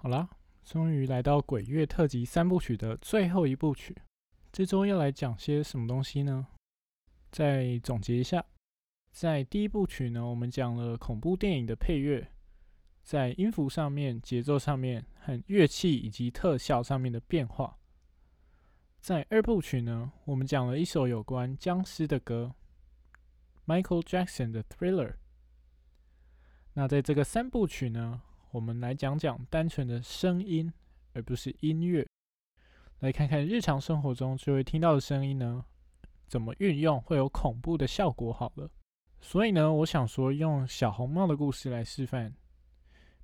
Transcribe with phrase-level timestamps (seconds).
[0.00, 0.28] 好啦，
[0.64, 3.96] 终于来到鬼月特辑三部曲的最后一部曲。
[4.52, 6.46] 这周要来讲些什么东西呢？
[7.32, 8.44] 再总结一下，
[9.10, 12.30] 在第一部曲呢，我们讲了恐怖电影的配乐，
[13.02, 17.76] 在音符上面、节奏上面和乐器以及特效上面的变化。
[19.00, 22.54] 在二部曲呢，我们讲了一首有关僵尸的歌
[23.66, 25.10] ，Michael Jackson 的《Thriller》。
[26.74, 30.72] 那在这个三部曲呢，我们来讲讲单纯的声音，
[31.12, 32.06] 而不是音乐。
[33.00, 35.64] 来看看日常生活中就会听到的声音呢，
[36.26, 38.32] 怎么运用会有恐怖的效果？
[38.32, 38.68] 好了，
[39.20, 42.34] 所以呢，我想说用小红帽的故事来示范。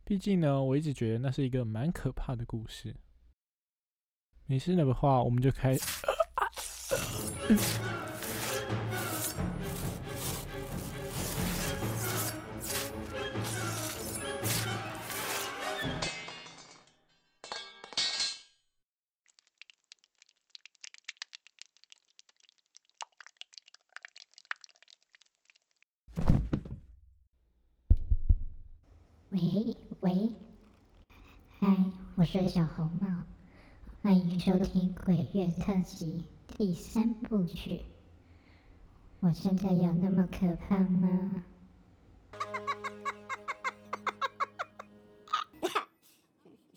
[0.05, 2.95] 毕竟呢，我一直觉得那是一个蛮可怕的故事。
[4.47, 5.75] 没事的话，我们就开。
[32.25, 33.07] 我是小红帽，
[34.03, 36.25] 欢迎收听《鬼月特辑》
[36.57, 37.83] 第三部曲。
[39.21, 41.45] 我现在有那么可怕吗？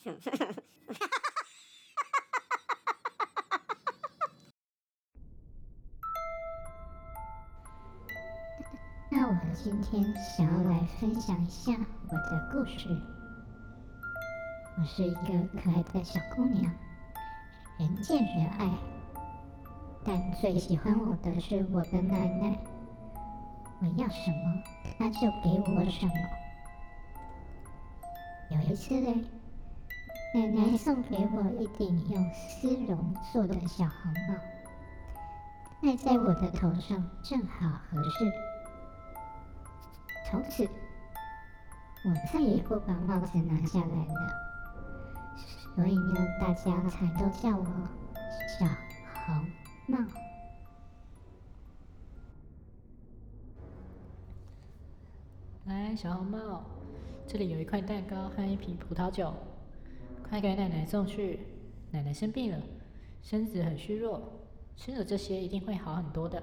[9.10, 11.72] 那我今天想要来分享一下
[12.10, 13.17] 我的故事。
[14.80, 15.22] 我是一个
[15.60, 16.72] 可爱的小姑娘，
[17.80, 18.70] 人见人爱，
[20.06, 22.56] 但最喜欢我的是我的奶奶。
[23.82, 24.64] 我要什么，
[25.00, 26.14] 她就给我什么。
[28.52, 29.16] 有一次嘞，
[30.36, 34.36] 奶奶送给我一顶用丝绒做的小红帽，
[35.82, 38.32] 戴在我的头上正好合适。
[40.30, 40.70] 从此，
[42.06, 44.47] 我再也不把帽子拿下来了，
[45.78, 47.64] 所以呢，大家才都叫我
[48.58, 48.66] 小
[49.14, 49.46] 红
[49.86, 50.00] 帽。
[55.66, 56.64] 来，小红帽，
[57.28, 59.32] 这里有一块蛋糕和一瓶葡萄酒，
[60.28, 61.42] 快给奶奶送去。
[61.92, 62.60] 奶奶生病了，
[63.22, 64.20] 身子很虚弱，
[64.76, 66.42] 吃了这些一定会好很多的。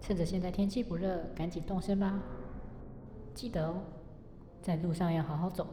[0.00, 2.20] 趁着现在天气不热，赶紧动身吧。
[3.32, 3.80] 记得哦，
[4.60, 5.68] 在路上要好好走，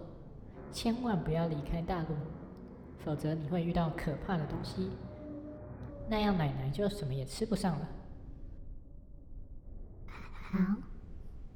[0.71, 2.15] 千万不要离开大陆，
[3.03, 4.89] 否则你会遇到可怕的东西，
[6.09, 7.89] 那样奶奶就什么也吃不上了。
[10.51, 10.57] 好，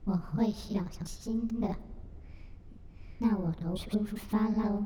[0.03, 1.75] 我会小心的。
[3.17, 4.85] 那我都出发喽。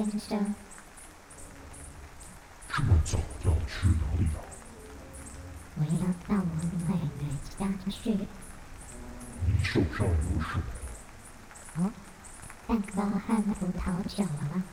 [0.00, 0.54] 先生，
[2.70, 4.40] 这么早要去哪里啊？
[5.76, 6.54] 我要到我
[6.88, 8.16] 奶奶家去。
[9.44, 10.56] 你手上有什
[11.76, 11.84] 么？
[11.84, 11.92] 哦，
[12.66, 14.64] 蛋糕和葡萄酒啊。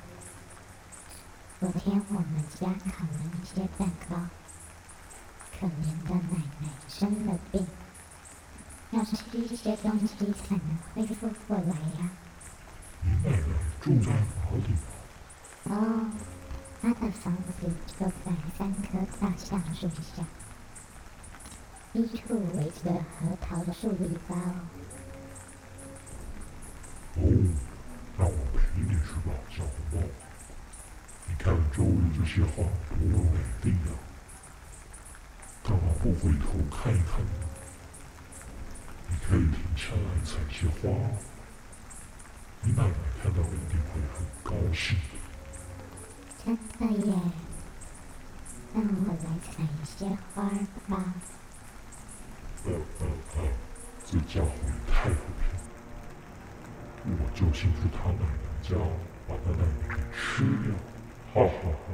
[1.60, 4.16] 昨天我们家烤了一些蛋糕，
[5.60, 7.68] 可怜的奶奶生了病，
[8.92, 12.10] 要吃一些东西才能恢复过来呀。
[13.02, 14.74] 你奶奶住在哪里？
[15.70, 16.12] 哦，
[16.82, 18.12] 他的房子就在
[18.58, 20.24] 三棵大橡树下，
[21.92, 24.56] 一处围着核桃树篱笆哦。
[27.16, 27.20] 哦，
[28.18, 30.08] 那我陪你去吧，小红帽。
[31.28, 33.92] 你看周围这些花多美丽呀、
[35.64, 37.32] 干嘛不回头看一看呢？
[39.10, 40.88] 你可以停下来采些花，
[42.62, 45.17] 你奶奶看到一定会很高兴的。
[46.48, 47.14] 真的耶，
[48.74, 50.44] 让我来采一些花
[50.88, 51.14] 吧。
[52.64, 53.06] 呃呃
[53.36, 53.44] 呃，
[54.06, 55.60] 这家伙也太不骗了！
[57.20, 58.26] 我就先去他奶奶
[58.64, 58.78] 家，
[59.28, 60.74] 把他奶奶给吃掉，
[61.34, 61.86] 哈哈哈！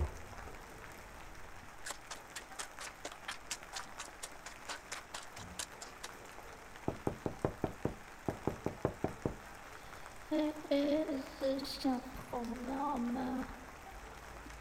[11.40, 11.90] 是小
[12.32, 12.40] 朋
[12.70, 13.44] 友们，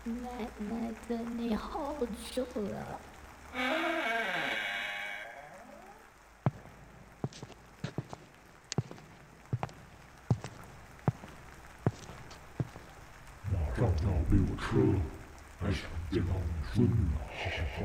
[0.04, 0.12] 奶
[0.58, 1.94] 奶等你好
[2.32, 3.00] 久了。
[13.52, 15.00] 马上就要被我吃了，
[15.60, 16.90] 还想见到你孙女，
[17.28, 17.84] 哈哈哈！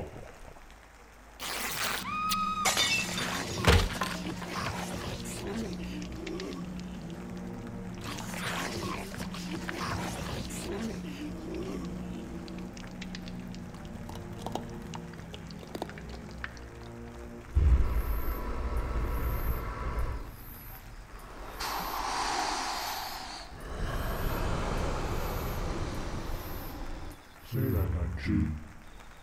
[28.17, 28.33] 然难吃，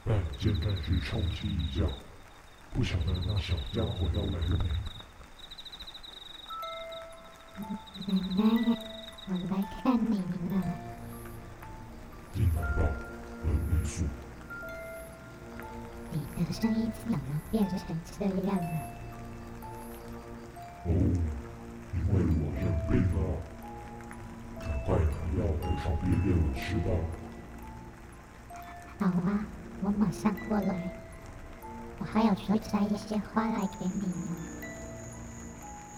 [0.05, 1.85] 但简单是充饥一觉。
[2.73, 4.69] 不晓得那小家伙要来了没？
[8.07, 8.43] 奶奶，
[9.29, 9.53] 我来
[9.83, 10.23] 看你了。
[12.33, 12.79] 进来吧，
[13.43, 14.05] 本民宿。
[16.13, 17.19] 你的声音怎么
[17.51, 17.79] 变成
[18.19, 18.63] 这样了？
[20.85, 20.89] 哦，
[21.95, 23.17] 因为我生病了，
[24.61, 26.89] 赶快拿药来床边给我吃吧。
[28.99, 29.45] 好啊，
[29.83, 31.01] 我马上过来。
[31.99, 34.37] 我还要去摘一些花来给你呢。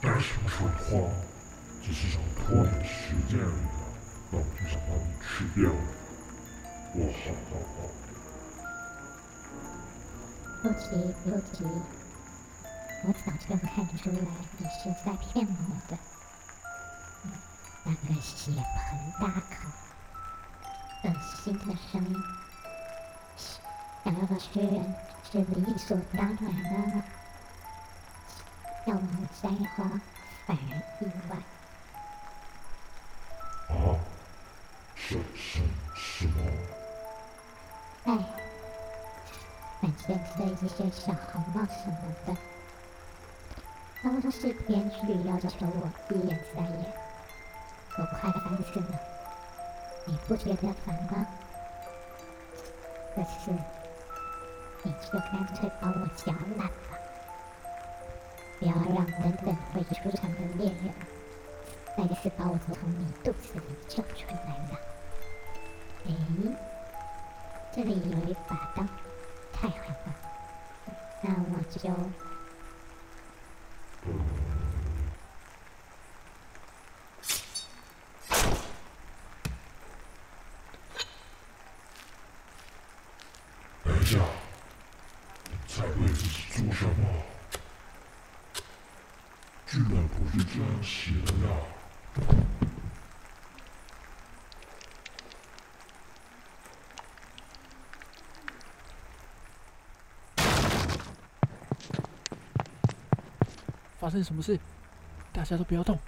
[0.03, 1.09] 干什么蠢话？
[1.83, 3.51] 只是想拖延时间而已，
[4.33, 5.71] 那我就想把你吃掉。
[6.97, 7.79] 哇哈哈哈！
[10.63, 10.85] 不急
[11.23, 11.65] 不急，
[13.05, 14.17] 我早就看出来
[14.59, 15.51] 你是在骗我
[15.89, 15.93] 的。
[17.85, 18.57] 那个血盆
[19.21, 19.55] 大口、
[21.05, 21.07] 恶
[21.37, 21.63] 心的
[21.93, 22.15] 声音，
[24.07, 24.95] 想要吃人
[25.29, 27.03] 是理所当然的，
[28.85, 29.03] 要我
[29.43, 30.01] 摘花
[30.47, 31.37] 反而意外。
[33.75, 33.99] 啊？
[34.95, 35.61] 什什
[35.97, 36.41] 什么？
[38.05, 38.17] 哎，
[39.81, 44.99] 反正这一些小红帽什么的，都是编剧
[45.29, 46.93] 要求我一演再演，
[47.99, 49.01] 我快烦死了。
[50.05, 51.27] 你不觉得烦吗？
[53.17, 53.51] 这次
[54.87, 56.71] 你就干脆把我搅烂吧，
[58.61, 60.95] 不要让等等会出场的猎人
[61.97, 64.79] 再次把我从你肚子里救出来了。
[66.05, 66.15] 诶。
[67.75, 68.87] 这里有一把刀，
[69.53, 69.75] 太好
[70.07, 70.15] 了，
[71.21, 71.81] 那我就
[83.85, 84.19] 等一下，
[85.45, 87.05] 你在为自己做什么？
[89.67, 91.53] 剧本不是这样写的呀。
[104.07, 104.57] 发生什么事？
[105.33, 105.99] 大家都不要动！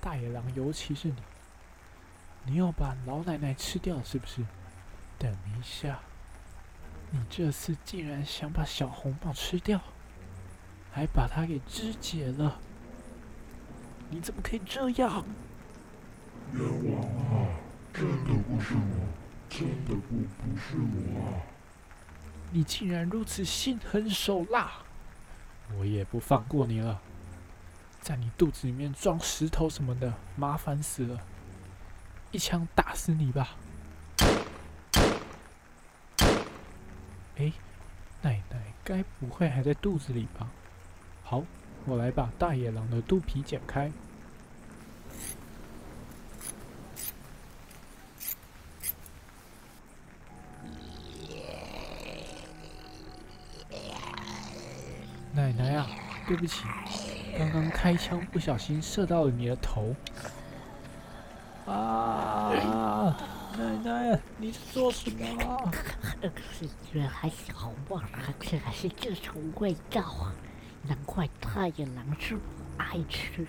[0.00, 1.14] 大野狼，尤其是你，
[2.46, 4.42] 你要把老奶奶吃掉是不是？
[5.18, 5.98] 等一下，
[7.10, 9.78] 你这次竟然想把小红帽吃掉，
[10.90, 12.58] 还把它给肢解了！
[14.08, 15.22] 你怎么可以这样？
[16.54, 17.60] 冤枉啊！
[17.92, 19.06] 真的不是我，
[19.50, 21.44] 真的不不是我啊！
[22.50, 24.82] 你竟然如此心狠手辣！
[25.78, 27.00] 我也不放过你了，
[28.00, 31.20] 在你肚子里面装石头什么的，麻烦死了！
[32.32, 33.56] 一枪打死你吧！
[37.36, 37.52] 哎，
[38.22, 40.48] 奶奶该不会还在肚子里吧？
[41.22, 41.44] 好，
[41.86, 43.90] 我来把大野狼的肚皮剪开。
[56.26, 56.64] 对不起，
[57.36, 59.94] 刚刚开枪不小心射到了你的头。
[61.66, 62.52] 啊！
[63.58, 65.72] 奶奶，你在做什么？
[66.92, 68.00] 原来小梦
[68.38, 70.32] 这还是这种味道啊！
[70.86, 72.40] 难怪太野狼这么
[72.78, 73.46] 爱吃。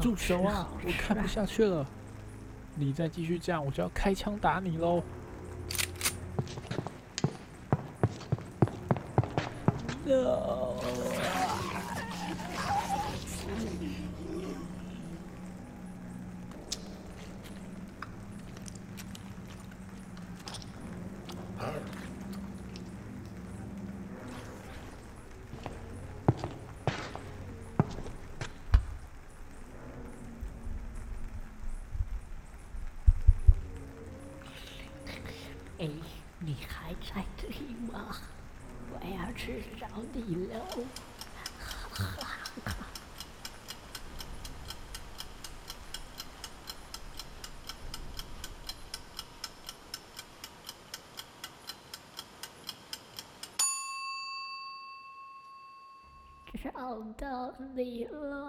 [0.00, 0.68] 住手啊！
[0.84, 1.86] 我看不下去了。
[2.74, 5.02] 你再继续这样，我就要开枪打你喽！
[35.76, 35.88] 哎，
[36.40, 38.08] 你还在这里吗？
[38.10, 38.33] 我
[39.06, 40.64] 我要去找你了。
[56.62, 58.43] 找到你了。